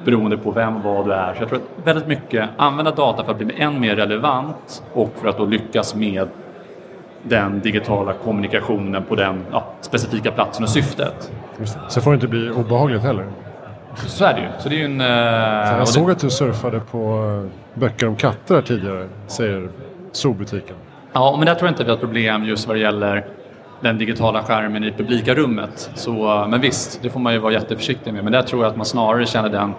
beroende 0.05 0.38
på 0.38 0.51
vem 0.51 0.81
vad 0.81 1.05
du 1.05 1.13
är. 1.13 1.33
Så 1.33 1.41
jag 1.41 1.50
tror 1.50 1.59
att 1.59 1.88
väldigt 1.88 2.07
mycket 2.07 2.50
använda 2.57 2.91
data 2.91 3.24
för 3.24 3.31
att 3.31 3.38
bli 3.38 3.62
än 3.62 3.79
mer 3.79 3.95
relevant 3.95 4.83
och 4.93 5.13
för 5.21 5.27
att 5.27 5.38
då 5.38 5.45
lyckas 5.45 5.95
med 5.95 6.27
den 7.24 7.59
digitala 7.59 8.13
kommunikationen 8.13 9.03
på 9.03 9.15
den 9.15 9.45
ja, 9.51 9.65
specifika 9.81 10.31
platsen 10.31 10.63
och 10.63 10.69
syftet. 10.69 11.31
Så 11.88 12.01
får 12.01 12.12
det 12.12 12.15
inte 12.15 12.27
bli 12.27 12.50
obehagligt 12.50 13.01
heller. 13.01 13.25
Så 13.95 14.25
är 14.25 14.33
det 14.33 14.39
ju. 14.39 14.47
Så 14.59 14.69
det 14.69 14.81
är 14.81 14.85
en, 14.85 15.01
uh, 15.01 15.77
jag 15.77 15.88
såg 15.88 16.12
att 16.12 16.19
du 16.19 16.29
surfade 16.29 16.79
på 16.79 17.31
eh, 17.45 17.79
böcker 17.79 18.07
om 18.07 18.15
katter 18.15 18.62
tidigare, 18.62 19.07
säger 19.27 19.69
zoobutiken. 20.12 20.75
Ja, 21.17 21.36
men 21.38 21.45
där 21.45 21.55
tror 21.55 21.67
jag 21.67 21.72
inte 21.72 21.84
vi 21.84 21.89
har 21.89 21.98
problem 21.98 22.45
just 22.45 22.67
vad 22.67 22.75
det 22.75 22.79
gäller 22.79 23.25
den 23.81 23.98
digitala 23.98 24.43
skärmen 24.43 24.84
i 24.84 24.91
publika 24.91 25.36
rummet. 25.36 25.91
Så, 25.93 26.45
men 26.50 26.62
visst, 26.62 27.00
det 27.01 27.10
får 27.10 27.19
man 27.19 27.34
ju 27.34 27.39
vara 27.39 27.53
jätteförsiktig 27.53 28.13
med. 28.13 28.24
Men 28.24 28.34
där 28.34 28.41
tror 28.41 28.63
jag 28.63 28.69
att 28.69 28.77
man 28.77 28.86
snarare 28.86 29.25
känner 29.25 29.50
den, 29.50 29.74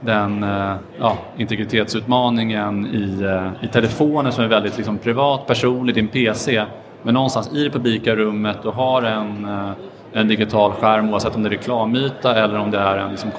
den 0.00 0.42
eh, 0.42 0.74
ja, 0.98 1.18
integritetsutmaningen 1.36 2.86
i, 2.86 3.22
eh, 3.22 3.64
i 3.64 3.68
telefonen 3.68 4.32
som 4.32 4.44
är 4.44 4.48
väldigt 4.48 4.76
liksom, 4.76 4.98
privat, 4.98 5.46
personlig, 5.46 5.94
din 5.94 6.08
PC. 6.08 6.64
Men 7.02 7.14
någonstans 7.14 7.52
i 7.52 7.64
det 7.64 7.70
publika 7.70 8.16
rummet 8.16 8.64
och 8.64 8.74
har 8.74 9.02
en 9.02 9.44
eh, 9.44 9.70
en 10.14 10.28
digital 10.28 10.72
skärm 10.72 11.10
oavsett 11.10 11.36
om 11.36 11.42
det 11.42 11.48
är 11.48 11.50
reklamyta 11.50 12.44
eller 12.44 12.58
om 12.58 12.70
det 12.70 12.78
är 12.78 12.96
en 12.96 13.10
liksom, 13.10 13.30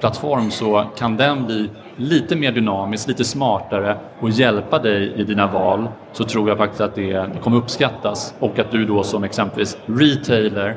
plattform 0.00 0.50
så 0.50 0.84
kan 0.96 1.16
den 1.16 1.46
bli 1.46 1.70
lite 1.96 2.36
mer 2.36 2.52
dynamisk, 2.52 3.08
lite 3.08 3.24
smartare 3.24 3.96
och 4.20 4.30
hjälpa 4.30 4.78
dig 4.78 5.12
i 5.16 5.24
dina 5.24 5.46
val 5.46 5.88
så 6.12 6.24
tror 6.24 6.48
jag 6.48 6.58
faktiskt 6.58 6.80
att 6.80 6.94
det, 6.94 7.12
det 7.12 7.38
kommer 7.42 7.56
uppskattas 7.56 8.34
och 8.38 8.58
att 8.58 8.70
du 8.70 8.84
då 8.84 9.02
som 9.02 9.24
exempelvis 9.24 9.78
retailer 9.86 10.76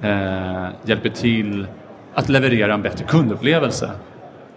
eh, 0.00 0.66
hjälper 0.84 1.08
till 1.08 1.66
att 2.14 2.28
leverera 2.28 2.74
en 2.74 2.82
bättre 2.82 3.04
kundupplevelse. 3.04 3.90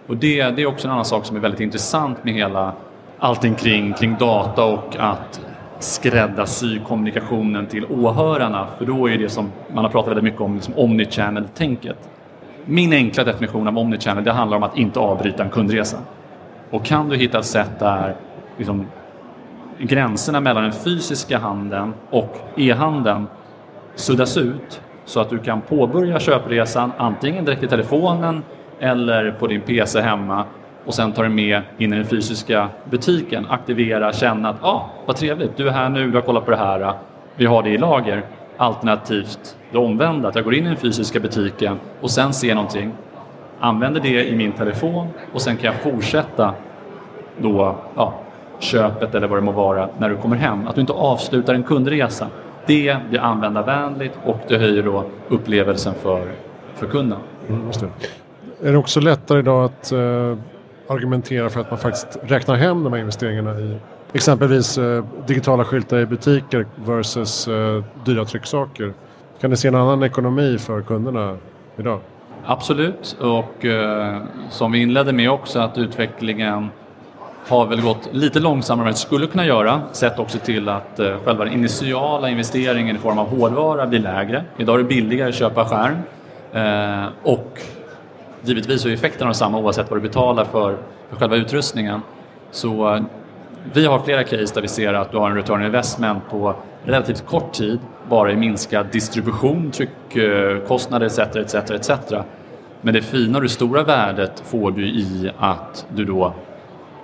Och 0.06 0.16
det, 0.16 0.50
det 0.50 0.62
är 0.62 0.66
också 0.66 0.88
en 0.88 0.92
annan 0.92 1.04
sak 1.04 1.24
som 1.24 1.36
är 1.36 1.40
väldigt 1.40 1.60
intressant 1.60 2.24
med 2.24 2.34
hela 2.34 2.72
allting 3.18 3.54
kring, 3.54 3.92
kring 3.92 4.16
data 4.18 4.64
och 4.64 4.96
att 4.98 5.40
skräddarsy 5.78 6.78
kommunikationen 6.78 7.66
till 7.66 7.84
åhörarna. 7.84 8.68
För 8.78 8.84
då 8.86 9.08
är 9.08 9.18
det 9.18 9.28
som 9.28 9.52
man 9.74 9.84
har 9.84 9.90
pratat 9.90 10.08
väldigt 10.08 10.24
mycket 10.24 10.40
om, 10.40 10.54
liksom 10.54 10.74
omnichannel-tänket. 10.76 12.08
Min 12.70 12.92
enkla 12.92 13.24
definition 13.24 13.68
av 13.68 13.78
omnichannel 13.78 14.24
det 14.24 14.32
handlar 14.32 14.56
om 14.56 14.62
att 14.62 14.76
inte 14.76 15.00
avbryta 15.00 15.42
en 15.42 15.50
kundresa. 15.50 15.98
Och 16.70 16.84
kan 16.84 17.08
du 17.08 17.16
hitta 17.16 17.38
ett 17.38 17.44
sätt 17.44 17.78
där 17.78 18.14
liksom, 18.56 18.86
gränserna 19.78 20.40
mellan 20.40 20.62
den 20.62 20.72
fysiska 20.72 21.38
handeln 21.38 21.94
och 22.10 22.36
e-handeln 22.56 23.26
suddas 23.94 24.36
ut 24.36 24.80
så 25.04 25.20
att 25.20 25.30
du 25.30 25.38
kan 25.38 25.60
påbörja 25.60 26.20
köpresan 26.20 26.92
antingen 26.98 27.44
direkt 27.44 27.62
i 27.62 27.66
telefonen 27.66 28.42
eller 28.80 29.30
på 29.30 29.46
din 29.46 29.60
PC 29.60 30.00
hemma 30.00 30.44
och 30.84 30.94
sen 30.94 31.12
tar 31.12 31.22
det 31.22 31.28
med 31.28 31.62
in 31.78 31.92
i 31.92 31.96
den 31.96 32.06
fysiska 32.06 32.68
butiken, 32.90 33.46
aktivera, 33.50 34.12
känna 34.12 34.48
att 34.48 34.64
ah, 34.64 34.90
vad 35.06 35.16
trevligt, 35.16 35.56
du 35.56 35.68
är 35.68 35.72
här 35.72 35.88
nu, 35.88 36.10
du 36.10 36.14
har 36.14 36.22
kollat 36.22 36.44
på 36.44 36.50
det 36.50 36.56
här, 36.56 36.92
vi 37.36 37.46
har 37.46 37.62
det 37.62 37.70
i 37.70 37.78
lager. 37.78 38.22
Alternativt 38.60 39.56
det 39.72 39.78
omvända, 39.78 40.28
att 40.28 40.34
jag 40.34 40.44
går 40.44 40.54
in 40.54 40.64
i 40.64 40.68
den 40.68 40.76
fysiska 40.76 41.20
butiken 41.20 41.80
och 42.00 42.10
sen 42.10 42.32
ser 42.32 42.54
någonting, 42.54 42.92
använder 43.60 44.00
det 44.00 44.28
i 44.28 44.36
min 44.36 44.52
telefon 44.52 45.08
och 45.32 45.42
sen 45.42 45.56
kan 45.56 45.72
jag 45.72 45.82
fortsätta 45.82 46.54
då, 47.38 47.76
ja, 47.96 48.14
köpet 48.58 49.14
eller 49.14 49.28
vad 49.28 49.38
det 49.38 49.42
må 49.42 49.52
vara 49.52 49.88
när 49.98 50.10
du 50.10 50.16
kommer 50.16 50.36
hem. 50.36 50.68
Att 50.68 50.74
du 50.74 50.80
inte 50.80 50.92
avslutar 50.92 51.54
en 51.54 51.62
kundresa. 51.62 52.26
Det 52.66 52.96
blir 53.08 53.20
användarvänligt 53.20 54.18
och 54.24 54.38
det 54.48 54.58
höjer 54.58 54.82
då 54.82 55.04
upplevelsen 55.28 55.94
för, 55.94 56.32
för 56.74 56.86
kunden. 56.86 57.18
Mm, 57.48 57.70
är 58.62 58.72
det 58.72 58.78
också 58.78 59.00
lättare 59.00 59.38
idag 59.38 59.64
att 59.64 59.92
eh, 59.92 60.36
argumentera 60.88 61.50
för 61.50 61.60
att 61.60 61.70
man 61.70 61.78
faktiskt 61.78 62.18
räknar 62.22 62.54
hem 62.54 62.84
de 62.84 62.92
här 62.92 63.00
investeringarna 63.00 63.58
i 63.58 63.76
exempelvis 64.12 64.78
eh, 64.78 65.04
digitala 65.26 65.64
skyltar 65.64 65.98
i 65.98 66.06
butiker 66.06 66.66
versus 66.84 67.48
eh, 67.48 67.84
dyra 68.04 68.24
trycksaker. 68.24 68.92
Kan 69.40 69.50
ni 69.50 69.56
se 69.56 69.68
en 69.68 69.74
annan 69.74 70.02
ekonomi 70.02 70.58
för 70.58 70.82
kunderna 70.82 71.36
idag? 71.76 72.00
Absolut, 72.44 73.16
och 73.20 73.64
eh, 73.64 74.22
som 74.50 74.72
vi 74.72 74.82
inledde 74.82 75.12
med 75.12 75.30
också 75.30 75.58
att 75.58 75.78
utvecklingen 75.78 76.68
har 77.48 77.66
väl 77.66 77.80
gått 77.80 78.08
lite 78.12 78.40
långsammare 78.40 78.86
än 78.86 78.92
det 78.92 78.98
skulle 78.98 79.26
kunna 79.26 79.46
göra. 79.46 79.82
Sett 79.92 80.18
också 80.18 80.38
till 80.38 80.68
att 80.68 80.98
eh, 80.98 81.16
själva 81.24 81.44
den 81.44 81.54
initiala 81.54 82.28
investeringen 82.30 82.96
i 82.96 82.98
form 82.98 83.18
av 83.18 83.28
hårdvara 83.28 83.86
blir 83.86 83.98
lägre. 83.98 84.44
Idag 84.56 84.74
är 84.74 84.78
det 84.78 84.88
billigare 84.88 85.28
att 85.28 85.34
köpa 85.34 85.64
skärm 85.64 85.96
eh, 86.52 87.08
och 87.22 87.60
givetvis 88.42 88.84
är 88.86 88.90
effekterna 88.90 89.34
samma 89.34 89.58
oavsett 89.58 89.90
vad 89.90 89.98
du 89.98 90.02
betalar 90.02 90.44
för, 90.44 90.76
för 91.10 91.16
själva 91.16 91.36
utrustningen. 91.36 92.00
Så 92.50 92.94
eh, 92.94 93.02
vi 93.72 93.86
har 93.86 93.98
flera 93.98 94.24
case 94.24 94.54
där 94.54 94.62
vi 94.62 94.68
ser 94.68 94.94
att 94.94 95.10
du 95.10 95.16
har 95.16 95.30
en 95.30 95.36
return 95.36 95.64
investment 95.64 96.22
på 96.30 96.54
relativt 96.84 97.26
kort 97.26 97.52
tid, 97.52 97.78
bara 98.08 98.32
i 98.32 98.36
minskad 98.36 98.86
distribution, 98.92 99.70
tryckkostnader 99.70 101.06
eh, 101.06 101.26
etc. 101.26 101.54
etc, 101.54 101.70
etc. 101.70 102.12
Men 102.80 102.94
det 102.94 103.02
fina 103.02 103.38
och 103.38 103.42
det 103.42 103.48
stora 103.48 103.82
värdet 103.82 104.42
får 104.46 104.70
du 104.70 104.86
i 104.86 105.30
att 105.38 105.86
du 105.88 106.04
då 106.04 106.34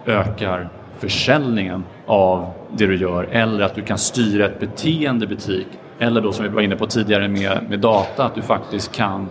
ökar 0.07 0.69
försäljningen 0.99 1.85
av 2.07 2.51
det 2.77 2.87
du 2.87 2.97
gör 2.97 3.29
eller 3.33 3.65
att 3.65 3.75
du 3.75 3.83
kan 3.83 3.99
styra 3.99 4.47
ett 4.47 4.61
beteende 4.61 5.25
i 5.25 5.29
butik 5.29 5.67
eller 5.99 6.21
då 6.21 6.33
som 6.33 6.45
vi 6.45 6.51
var 6.51 6.63
inne 6.63 6.77
på 6.77 6.87
tidigare 6.87 7.29
med, 7.29 7.59
med 7.69 7.81
data, 7.81 8.25
att 8.25 8.35
du 8.35 8.43
faktiskt 8.43 8.93
kan 8.93 9.29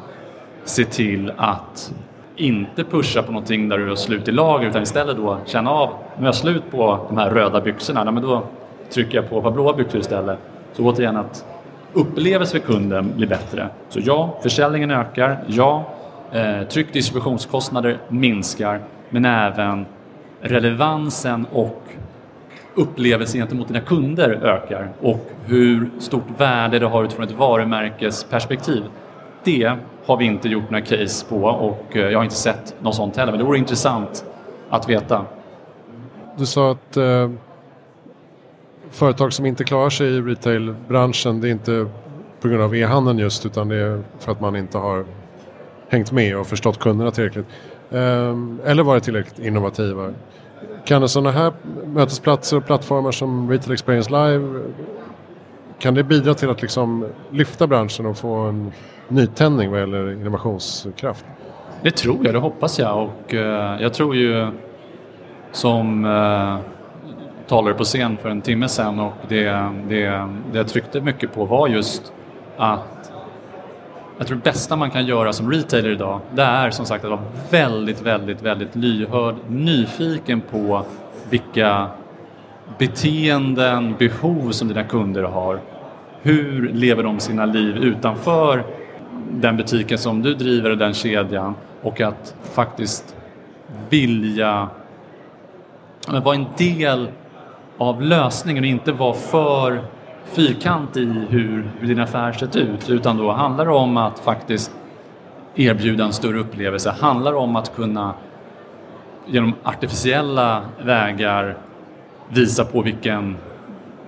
se 0.63 0.83
till 0.83 1.31
att 1.37 1.93
inte 2.35 2.83
pusha 2.83 3.23
på 3.23 3.31
någonting 3.31 3.69
där 3.69 3.77
du 3.77 3.89
har 3.89 3.95
slut 3.95 4.27
i 4.27 4.31
lager 4.31 4.67
utan 4.67 4.83
istället 4.83 5.17
då 5.17 5.37
känna 5.45 5.71
av, 5.71 5.89
nu 6.15 6.21
har 6.21 6.25
jag 6.25 6.35
slut 6.35 6.71
på 6.71 7.05
de 7.07 7.17
här 7.17 7.29
röda 7.29 7.61
byxorna, 7.61 8.11
men 8.11 8.23
då 8.23 8.43
trycker 8.93 9.15
jag 9.15 9.29
på 9.29 9.37
ett 9.37 9.43
par 9.43 9.51
blåa 9.51 9.73
byxor 9.73 9.99
istället. 9.99 10.39
Så 10.73 10.83
återigen 10.83 11.17
att 11.17 11.45
upplevelsen 11.93 12.61
för 12.61 12.67
kunden 12.67 13.13
blir 13.15 13.27
bättre. 13.27 13.69
Så 13.89 13.99
ja, 14.03 14.37
försäljningen 14.43 14.91
ökar, 14.91 15.37
ja, 15.47 15.85
eh, 16.31 16.61
tryck 16.67 16.93
distributionskostnader 16.93 17.97
minskar, 18.09 18.79
men 19.09 19.25
även 19.25 19.85
relevansen 20.41 21.45
och 21.51 21.83
upplevelsen 22.75 23.41
gentemot 23.41 23.67
dina 23.67 23.79
kunder 23.79 24.29
ökar 24.29 24.89
och 25.01 25.31
hur 25.45 25.89
stort 25.99 26.27
värde 26.37 26.79
det 26.79 26.85
har 26.85 27.03
utifrån 27.03 27.25
ett 27.25 27.37
varumärkesperspektiv. 27.37 28.83
Det 29.45 29.77
har 30.05 30.17
vi 30.17 30.25
inte 30.25 30.49
gjort 30.49 30.69
några 30.69 30.85
case 30.85 31.25
på 31.29 31.35
och 31.43 31.95
eh, 31.95 32.01
jag 32.01 32.19
har 32.19 32.23
inte 32.23 32.35
sett 32.35 32.75
något 32.81 32.95
sånt 32.95 33.17
heller. 33.17 33.31
Men 33.31 33.39
det 33.39 33.45
vore 33.45 33.57
intressant 33.57 34.25
att 34.69 34.89
veta. 34.89 35.25
Du 36.37 36.45
sa 36.45 36.71
att 36.71 36.97
eh, 36.97 37.29
företag 38.91 39.33
som 39.33 39.45
inte 39.45 39.63
klarar 39.63 39.89
sig 39.89 40.07
i 40.07 40.21
retailbranschen, 40.21 41.41
det 41.41 41.47
är 41.47 41.51
inte 41.51 41.87
på 42.41 42.47
grund 42.47 42.63
av 42.63 42.75
e-handeln 42.75 43.19
just 43.19 43.45
utan 43.45 43.67
det 43.69 43.75
är 43.75 44.03
för 44.19 44.31
att 44.31 44.41
man 44.41 44.55
inte 44.55 44.77
har 44.77 45.05
hängt 45.89 46.11
med 46.11 46.37
och 46.37 46.47
förstått 46.47 46.79
kunderna 46.79 47.11
tillräckligt. 47.11 47.47
Eh, 47.91 48.35
eller 48.65 48.83
varit 48.83 49.03
tillräckligt 49.03 49.39
innovativa. 49.39 50.13
Kan 50.85 51.09
sådana 51.09 51.31
här 51.31 51.53
mötesplatser 51.85 52.57
och 52.57 52.65
plattformar 52.65 53.11
som 53.11 53.51
Retail 53.51 53.73
Experience 53.73 54.09
Live 54.09 54.61
kan 55.79 55.93
det 55.93 56.03
bidra 56.03 56.33
till 56.33 56.49
att 56.49 56.61
liksom 56.61 57.07
lyfta 57.31 57.67
branschen 57.67 58.05
och 58.05 58.17
få 58.17 58.35
en 58.35 58.71
nytändning 59.07 59.71
vad 59.71 59.79
gäller 59.79 60.11
innovationskraft? 60.11 61.25
Det 61.81 61.91
tror 61.91 62.25
jag, 62.25 62.33
det 62.33 62.39
hoppas 62.39 62.79
jag 62.79 63.03
och 63.03 63.33
eh, 63.33 63.81
jag 63.81 63.93
tror 63.93 64.15
ju 64.15 64.47
som 65.51 66.05
eh, 66.05 66.57
talare 67.47 67.73
på 67.73 67.83
scen 67.83 68.17
för 68.17 68.29
en 68.29 68.41
timme 68.41 68.67
sedan 68.67 68.99
och 68.99 69.13
det, 69.27 69.43
det, 69.87 70.29
det 70.51 70.57
jag 70.57 70.67
tryckte 70.67 71.01
mycket 71.01 71.33
på 71.33 71.45
var 71.45 71.67
just 71.67 72.13
att 72.57 73.11
jag 74.17 74.27
tror 74.27 74.37
det 74.37 74.43
bästa 74.43 74.75
man 74.75 74.91
kan 74.91 75.05
göra 75.05 75.33
som 75.33 75.51
retailer 75.51 75.89
idag 75.89 76.19
det 76.31 76.41
är 76.41 76.69
som 76.69 76.85
sagt 76.85 77.03
att 77.03 77.11
vara 77.11 77.23
väldigt, 77.49 78.01
väldigt, 78.01 78.41
väldigt 78.41 78.75
lyhörd, 78.75 79.35
nyfiken 79.47 80.41
på 80.41 80.85
vilka 81.29 81.87
beteenden, 82.77 83.95
behov 83.99 84.51
som 84.51 84.67
dina 84.67 84.83
kunder 84.83 85.23
har. 85.23 85.59
Hur 86.21 86.69
lever 86.73 87.03
de 87.03 87.19
sina 87.19 87.45
liv 87.45 87.77
utanför 87.77 88.63
den 89.31 89.57
butiken 89.57 89.97
som 89.97 90.21
du 90.21 90.33
driver 90.33 90.69
och 90.69 90.77
den 90.77 90.93
kedjan 90.93 91.55
och 91.81 92.01
att 92.01 92.35
faktiskt 92.53 93.15
vilja 93.89 94.69
vara 96.07 96.35
en 96.35 96.45
del 96.57 97.07
av 97.77 98.01
lösningen 98.01 98.63
och 98.63 98.69
inte 98.69 98.91
vara 98.91 99.13
för 99.13 99.81
fyrkantig 100.25 101.01
i 101.01 101.25
hur, 101.29 101.71
hur 101.79 101.87
din 101.87 101.99
affär 101.99 102.31
sett 102.31 102.55
ut 102.55 102.89
utan 102.89 103.17
då 103.17 103.31
handlar 103.31 103.65
det 103.65 103.71
om 103.71 103.97
att 103.97 104.19
faktiskt 104.19 104.71
erbjuda 105.55 106.05
en 106.05 106.13
större 106.13 106.39
upplevelse? 106.39 106.95
Handlar 106.99 107.31
det 107.31 107.37
om 107.37 107.55
att 107.55 107.75
kunna 107.75 108.13
genom 109.25 109.53
artificiella 109.63 110.61
vägar 110.83 111.57
visa 112.29 112.65
på 112.65 112.81
vilken 112.81 113.37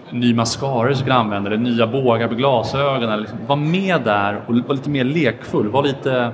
ny 0.10 0.34
mascara 0.34 0.90
du 0.90 0.96
ska 0.96 1.14
använda 1.14 1.50
eller 1.50 1.58
nya 1.58 1.88
bågar 1.88 2.28
på 2.28 2.36
glasögonen. 2.36 3.20
Liksom, 3.20 3.38
var 3.48 3.56
med 3.56 4.02
där 4.02 4.42
och 4.48 4.56
var 4.56 4.76
lite 4.76 4.90
mer 4.90 5.04
lekfull. 5.04 5.70
Var 5.70 5.84
lite... 5.84 6.32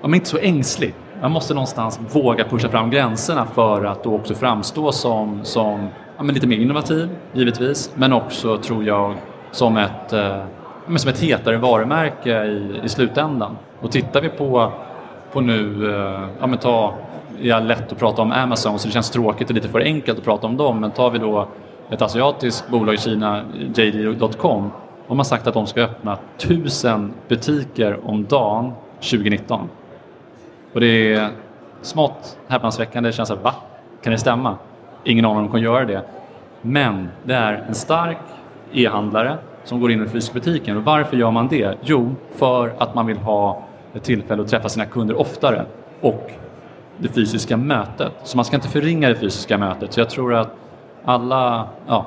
Var 0.00 0.14
inte 0.14 0.28
så 0.28 0.38
ängslig. 0.38 0.94
Man 1.22 1.30
måste 1.30 1.54
någonstans 1.54 2.00
våga 2.12 2.44
pusha 2.44 2.68
fram 2.68 2.90
gränserna 2.90 3.46
för 3.46 3.84
att 3.84 4.04
då 4.04 4.14
också 4.14 4.34
framstå 4.34 4.92
som, 4.92 5.40
som 5.42 5.88
ja, 6.16 6.22
lite 6.24 6.46
mer 6.46 6.56
innovativ, 6.56 7.08
givetvis. 7.32 7.92
Men 7.94 8.12
också, 8.12 8.56
tror 8.58 8.84
jag, 8.84 9.14
som 9.50 9.76
ett, 9.76 10.12
eh, 10.12 10.42
som 10.96 11.10
ett 11.10 11.20
hetare 11.20 11.56
varumärke 11.56 12.44
i, 12.44 12.80
i 12.84 12.88
slutändan. 12.88 13.56
Och 13.80 13.90
tittar 13.90 14.20
vi 14.20 14.28
på, 14.28 14.72
på 15.32 15.40
nu, 15.40 15.90
eh, 15.90 16.28
ja 16.40 16.46
men 16.46 16.58
ta, 16.58 16.94
det 17.42 17.50
är 17.50 17.60
lätt 17.60 17.92
att 17.92 17.98
prata 17.98 18.22
om 18.22 18.32
Amazon 18.32 18.78
så 18.78 18.88
det 18.88 18.92
känns 18.92 19.10
tråkigt 19.10 19.48
och 19.48 19.54
lite 19.54 19.68
för 19.68 19.80
enkelt 19.80 20.18
att 20.18 20.24
prata 20.24 20.46
om 20.46 20.56
dem, 20.56 20.80
men 20.80 20.90
tar 20.90 21.10
vi 21.10 21.18
då 21.18 21.48
ett 21.90 22.02
asiatiskt 22.02 22.68
bolag 22.68 22.94
i 22.94 22.98
Kina, 22.98 23.42
JD.com, 23.74 24.70
de 25.08 25.18
har 25.18 25.24
sagt 25.24 25.46
att 25.46 25.54
de 25.54 25.66
ska 25.66 25.82
öppna 25.82 26.18
tusen 26.38 27.12
butiker 27.28 27.98
om 28.04 28.24
dagen 28.24 28.72
2019. 28.94 29.68
Och 30.72 30.80
det 30.80 31.14
är 31.14 31.30
smått 31.82 32.38
häpnadsväckande. 32.48 33.08
Det 33.08 33.12
känns 33.12 33.30
att 33.30 33.42
va? 33.42 33.54
Kan 34.02 34.12
det 34.12 34.18
stämma? 34.18 34.56
Ingen 35.04 35.24
aning 35.24 35.36
om 35.36 35.44
de 35.44 35.52
kan 35.52 35.60
göra 35.60 35.84
det. 35.84 36.02
Men 36.62 37.08
det 37.24 37.34
är 37.34 37.64
en 37.68 37.74
stark 37.74 38.18
e-handlare 38.72 39.38
som 39.64 39.80
går 39.80 39.90
in 39.90 40.04
i 40.04 40.08
fysiska 40.08 40.34
butiken. 40.34 40.76
Och 40.76 40.84
varför 40.84 41.16
gör 41.16 41.30
man 41.30 41.48
det? 41.48 41.78
Jo, 41.82 42.14
för 42.34 42.72
att 42.78 42.94
man 42.94 43.06
vill 43.06 43.18
ha 43.18 43.62
ett 43.94 44.02
tillfälle 44.02 44.42
att 44.42 44.48
träffa 44.48 44.68
sina 44.68 44.84
kunder 44.84 45.20
oftare 45.20 45.64
och 46.00 46.30
det 46.98 47.08
fysiska 47.08 47.56
mötet. 47.56 48.12
Så 48.24 48.36
man 48.36 48.44
ska 48.44 48.56
inte 48.56 48.68
förringa 48.68 49.08
det 49.08 49.14
fysiska 49.14 49.58
mötet. 49.58 49.92
Så 49.92 50.00
jag 50.00 50.10
tror 50.10 50.34
att 50.34 50.54
alla 51.04 51.68
ja, 51.86 52.06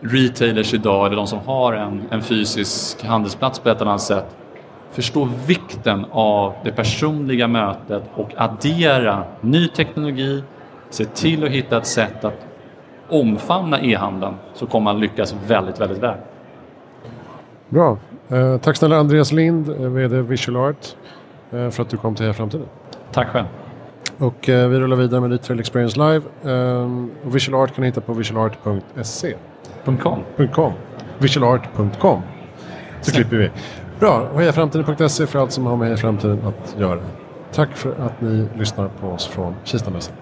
retailers 0.00 0.74
idag, 0.74 1.06
eller 1.06 1.16
de 1.16 1.26
som 1.26 1.38
har 1.38 1.72
en, 1.72 2.02
en 2.10 2.22
fysisk 2.22 3.04
handelsplats 3.04 3.58
på 3.58 3.68
ett 3.68 3.80
eller 3.80 3.90
annat 3.90 4.02
sätt, 4.02 4.36
förstår 4.90 5.28
vikten 5.46 6.06
av 6.10 6.54
det 6.64 6.72
personliga 6.72 7.48
mötet 7.48 8.02
och 8.14 8.30
addera 8.36 9.24
ny 9.40 9.68
teknologi, 9.68 10.42
se 10.90 11.04
till 11.04 11.44
att 11.44 11.50
hitta 11.50 11.76
ett 11.76 11.86
sätt 11.86 12.24
att 12.24 12.46
omfamna 13.08 13.80
e-handeln 13.80 14.34
så 14.54 14.66
kommer 14.66 14.84
man 14.84 15.00
lyckas 15.00 15.34
väldigt, 15.46 15.80
väldigt 15.80 15.98
väl. 15.98 16.16
Bra. 17.68 17.98
Eh, 18.28 18.58
tack 18.58 18.76
snälla 18.76 18.96
Andreas 18.96 19.32
Lind, 19.32 19.68
eh, 19.68 19.76
VD 19.76 20.22
Visual 20.22 20.56
Art, 20.56 20.86
eh, 21.50 21.70
för 21.70 21.82
att 21.82 21.88
du 21.88 21.96
kom 21.96 22.14
till 22.14 22.32
Framtiden. 22.32 22.66
Tack 23.12 23.28
själv. 23.28 23.46
Och 24.22 24.48
eh, 24.48 24.68
vi 24.68 24.80
rullar 24.80 24.96
vidare 24.96 25.20
med 25.20 25.30
Retail 25.30 25.60
Experience 25.60 25.98
Live. 25.98 26.24
Eh, 26.44 26.90
och 27.26 27.36
Visual 27.36 27.62
Art 27.62 27.74
kan 27.74 27.82
ni 27.82 27.88
hitta 27.88 28.00
på 28.00 28.12
visualart.se. 28.12 29.34
.com. 29.84 30.22
.com. 30.54 30.72
Visualart.com. 31.18 32.22
Så 33.00 33.12
klipper 33.12 33.36
vi. 33.36 33.50
Bra. 34.00 34.28
Hejaframtiden.se 34.36 35.26
för 35.26 35.38
allt 35.38 35.52
som 35.52 35.66
har 35.66 35.76
med 35.76 35.86
Heja 35.86 35.96
Framtiden 35.96 36.38
att 36.46 36.76
göra. 36.80 37.00
Tack 37.52 37.76
för 37.76 37.90
att 37.90 38.20
ni 38.20 38.48
lyssnar 38.58 38.88
på 38.88 39.06
oss 39.06 39.26
från 39.26 39.54
Kistamässan. 39.64 40.14